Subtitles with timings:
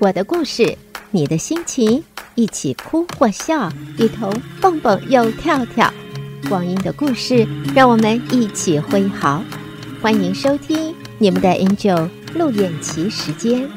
[0.00, 0.78] 我的故事，
[1.10, 2.04] 你的心情，
[2.36, 5.92] 一起哭或笑，一同蹦蹦又跳跳。
[6.48, 9.42] 光阴的故事，让我们一起挥毫。
[10.00, 13.68] 欢迎收听你们的 Angel 陆燕琪时间。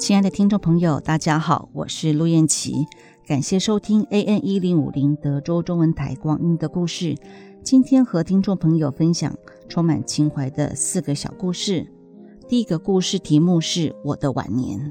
[0.00, 2.86] 亲爱的听众朋友，大家好，我是陆燕琪，
[3.26, 7.14] 感谢收听 AN 一零五零德州中文台光阴的故事。
[7.62, 9.36] 今天和听众朋友分享
[9.68, 11.86] 充满情怀的四个小故事。
[12.48, 14.90] 第一个故事题目是我的晚年。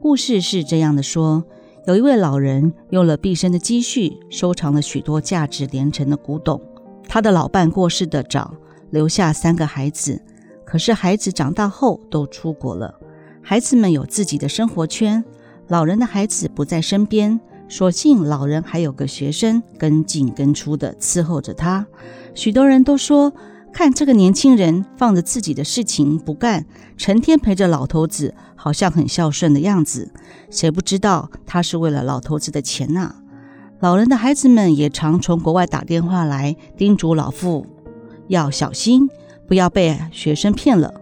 [0.00, 1.44] 故事是这样的说：
[1.86, 6.58] 有一位老人用了毕生的积蓄，收藏了许多价值连城的古董。
[7.06, 8.54] 他的老伴过世的早，
[8.88, 10.22] 留下三个孩子，
[10.64, 12.98] 可是孩子长大后都出国了。
[13.48, 15.24] 孩子们有自己的生活圈，
[15.68, 21.86] 老人的孩子不在身边，所幸老人还有个学生跟进跟出的伺候着他。
[22.34, 23.32] 许多人都说，
[23.72, 26.66] 看这个年轻人放着自己的事情不干，
[26.96, 30.10] 成天陪着老头子，好像很孝顺的样子。
[30.50, 33.14] 谁不知道他是为了老头子的钱呐？
[33.78, 37.64] 老人的孩子们也常从国外打电话来叮嘱老父
[38.26, 39.08] 要小心，
[39.46, 40.92] 不要被学生骗了。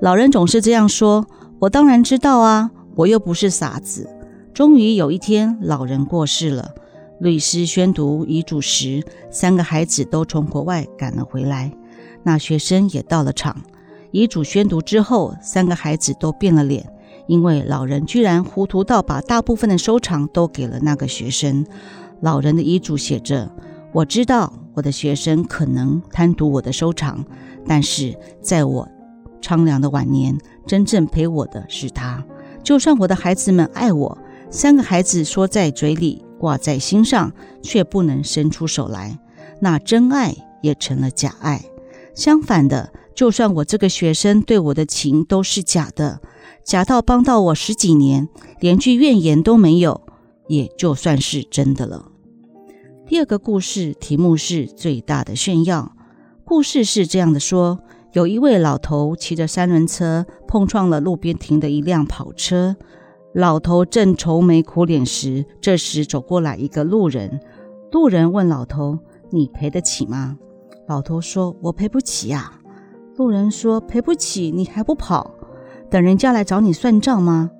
[0.00, 1.26] 老人总是这样说。
[1.62, 4.10] 我当然知道啊，我又不是傻子。
[4.52, 6.74] 终于有一天，老人过世了。
[7.20, 11.72] 律师宣读遗嘱时，三个孩子都从国外赶了回来，
[12.24, 13.62] 那学生也到了场。
[14.10, 16.84] 遗嘱宣读之后，三个孩子都变了脸，
[17.28, 21.64] 因为老人居然糊涂到把大部分的收藏都给了那个学生。
[22.22, 23.48] 老人的遗嘱写着
[23.94, 27.24] ：“我知道我的学生可能贪图我的收藏，
[27.68, 28.88] 但是在我……”
[29.42, 32.24] 苍凉的晚年，真正陪我的是他。
[32.62, 34.18] 就算我的孩子们爱我，
[34.48, 39.18] 三个孩子说在嘴里，挂在心上，却不能伸出手来，
[39.60, 41.64] 那真爱也成了假爱。
[42.14, 46.20] 相反的，就算我这个学生对我的情都是假的，
[46.62, 48.28] 假到帮到我十几年，
[48.60, 50.02] 连句怨言都没有，
[50.46, 52.06] 也就算是真的了。
[53.06, 55.96] 第二个故事题目是最大的炫耀。
[56.44, 57.80] 故事是这样的说。
[58.12, 62.76] 有一位老头骑着三轮车碰撞了路边停的一辆跑车，
[63.32, 67.40] 老头正愁眉苦脸时，这时走过来一个路人。
[67.90, 68.98] 路人问老头
[69.32, 70.36] ：“你赔得起吗？”
[70.86, 72.60] 老头说：“我赔不起呀。”
[73.16, 75.30] 路人说：“赔不起，你还不跑？
[75.88, 77.50] 等人家来找你算账吗？”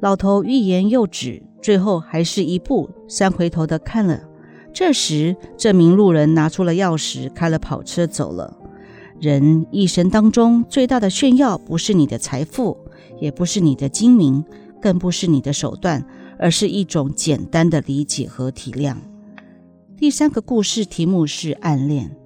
[0.00, 4.20] 老头欲言又止，最后还是一步三回头的看了。
[4.72, 8.56] 这时，这名路人拿出了钥匙，开了跑车走了。
[9.22, 12.76] 人一生当中最大的炫耀，不是你的财富，
[13.20, 14.44] 也不是你的精明，
[14.80, 16.04] 更不是你的手段，
[16.40, 18.96] 而是一种简单的理解和体谅。
[19.96, 22.16] 第三个故事题目是暗恋。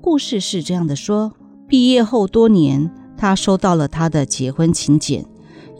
[0.00, 1.32] 故事是这样的说：
[1.68, 5.24] 毕业后多年，他收到了他的结婚请柬，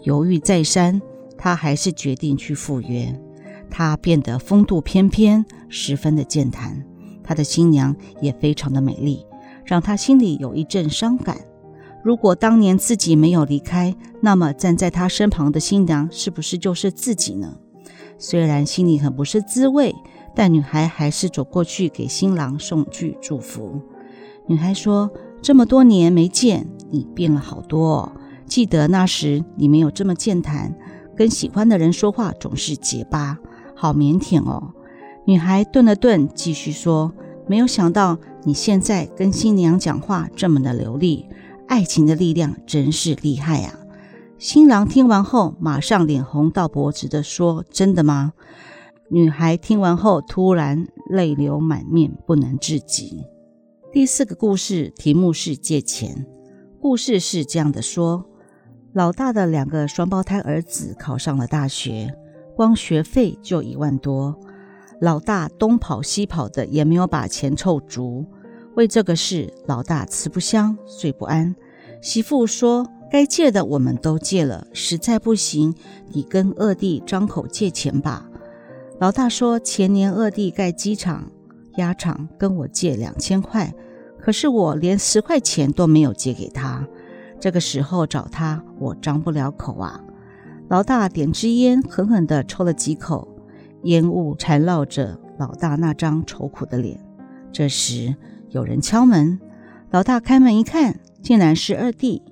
[0.04, 1.02] 犹豫再三，
[1.36, 3.12] 他还是决定去赴约。
[3.68, 6.86] 他变得风度翩翩，十分的健谈，
[7.24, 9.26] 他的新娘也非常的美丽。
[9.70, 11.36] 让他心里有一阵伤感。
[12.02, 17.56] 如果当年自己没有离开，那么站在他身旁的新娘是不是就是自己呢？
[18.18, 19.94] 虽然心里很不是滋味，
[20.34, 23.80] 但女孩还是走过去给新郎送去祝福。
[24.48, 25.08] 女孩说
[25.40, 28.12] ：“这么多年没见，你变了好多哦。
[28.46, 30.74] 记得那时你没有这么健谈，
[31.16, 33.38] 跟喜欢的人说话总是结巴，
[33.76, 34.74] 好腼腆哦。”
[35.26, 37.12] 女孩顿了顿，继续说。
[37.46, 41.26] 没有想到你现在跟新娘讲话这么的流利，
[41.68, 43.78] 爱情的力量真是厉害呀！
[44.38, 48.32] 新郎听完后，马上脸红到脖子的说：“真的吗？”
[49.12, 53.26] 女孩听完后，突然泪流满面，不能自己。
[53.92, 56.26] 第四个故事题目是借钱。
[56.80, 58.24] 故事是这样的说：
[58.94, 62.14] 老大的两个双胞胎儿子考上了大学，
[62.56, 64.40] 光学费就一万多。
[65.00, 68.26] 老大东跑西跑的，也没有把钱凑足。
[68.76, 71.56] 为这个事，老大吃不香，睡不安。
[72.02, 75.74] 媳妇说：“该借的我们都借了，实在不行，
[76.12, 78.28] 你跟二弟张口借钱吧。”
[79.00, 81.30] 老大说：“前年二弟盖机场、
[81.76, 83.74] 鸭场，跟我借两千块，
[84.18, 86.86] 可是我连十块钱都没有借给他。
[87.40, 89.98] 这个时候找他，我张不了口啊。”
[90.68, 93.29] 老大点支烟，狠狠地抽了几口。
[93.84, 97.00] 烟雾缠绕着老大那张愁苦的脸。
[97.52, 98.14] 这时
[98.50, 99.40] 有人敲门，
[99.90, 102.22] 老大开门一看，竟然是二弟。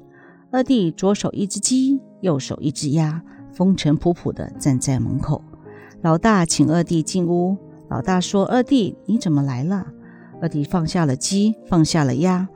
[0.50, 3.22] 二弟左手一只鸡，右手一只鸭，
[3.52, 5.42] 风尘仆仆地站在门口。
[6.00, 7.56] 老大请二弟进屋。
[7.88, 9.86] 老大说：“二弟，你怎么来了？”
[10.42, 12.48] 二弟放下了鸡，放下了鸭，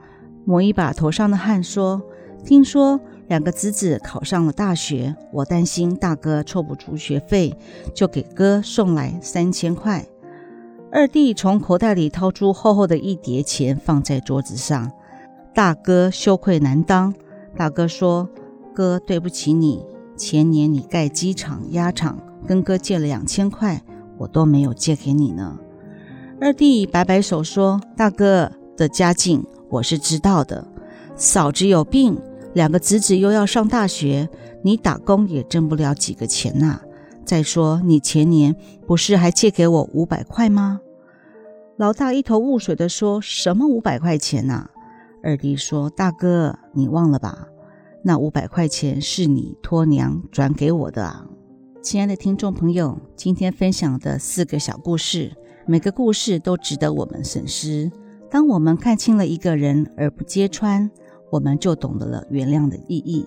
[0.44, 2.02] 抹一把头上的汗，说
[2.44, 3.00] ：“听说
[3.32, 7.56] 两个侄子考上了大学，我担心大哥凑不出学费，
[7.94, 10.04] 就给哥送来三千块。”
[10.92, 14.92] 二弟从口袋里掏出厚厚的一叠钱，放在桌子上。
[15.54, 17.14] 大哥羞愧难当。
[17.56, 18.28] 大哥说
[18.76, 19.82] ：“哥，对不起你，
[20.14, 23.82] 前年你盖鸡场、鸭场，跟哥借了两千块，
[24.18, 25.58] 我都没有借给你呢。”
[26.38, 30.66] 二弟摆摆手说：“大哥的家境我是知道的，
[31.16, 32.20] 嫂子有病，
[32.54, 34.28] 两个侄子又要上大学，
[34.62, 36.80] 你打工也挣不了几个钱呐。
[37.24, 38.54] 再说你前年
[38.86, 40.80] 不是还借给我五百块吗？”
[41.78, 44.68] 老大一头雾水地说：“什么五百块钱呐？”
[45.24, 47.48] 二弟说：“大哥，你忘了吧？
[48.02, 51.26] 那五百块钱是你托娘转给我的啊。”
[51.80, 55.32] 亲爱的听众朋友，今天分享的四个小故事。
[55.66, 57.90] 每个故事都值得我们深思。
[58.30, 60.90] 当我们看清了一个人而不揭穿，
[61.32, 63.26] 我们就懂得了原谅的意义；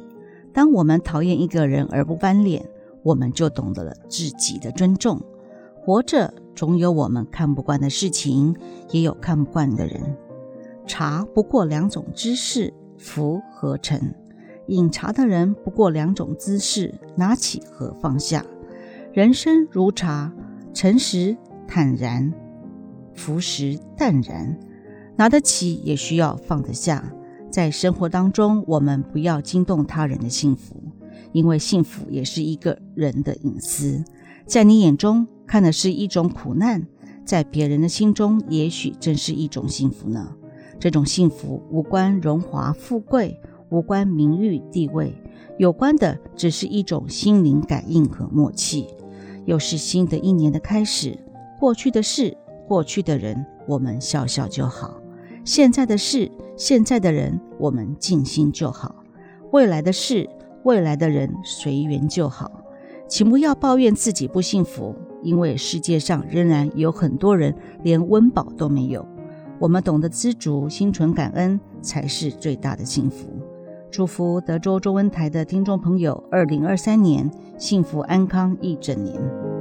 [0.54, 2.64] 当我们讨厌一个人而不翻脸，
[3.02, 5.20] 我们就懂得了自己的尊重。
[5.74, 8.56] 活着总有我们看不惯的事情，
[8.92, 10.16] 也有看不惯的人。
[10.86, 14.00] 茶不过两种姿势，浮和沉；
[14.68, 18.46] 饮茶的人不过两种姿势，拿起和放下。
[19.14, 20.32] 人生如茶，
[20.74, 21.36] 沉时。
[21.68, 22.32] 坦然，
[23.16, 24.56] 浮时淡然，
[25.16, 27.12] 拿得起也需要放得下。
[27.56, 30.76] 在生活当中，我们不要惊动他人的幸福，
[31.32, 34.04] 因为幸福也是一个人的隐私。
[34.46, 36.86] 在你眼中看的是一种苦难，
[37.24, 40.36] 在别人的心中，也许正是一种幸福呢。
[40.82, 45.16] 这种幸福无关荣华富贵，无关名誉地位，
[45.58, 48.86] 有关的只是一种心灵感应和默契。
[49.46, 51.18] 又是新的一年的开始。
[51.58, 52.36] 过去的事，
[52.68, 55.00] 过去的人，我们笑笑就好；
[55.46, 58.96] 现在的事，现在的人，我们尽心就好；
[59.52, 60.28] 未来的事，
[60.64, 62.52] 未来的人，随缘就好。
[63.08, 67.54] 请不要抱怨自己不幸福，因为世界上仍然有很多人
[67.84, 69.06] 连温饱都没有。
[69.60, 73.28] 我们懂得知足，心存感恩，才是最大的幸福。
[73.92, 79.55] 祝福德州中文台的听众朋友，二零二三年幸福安康一整年。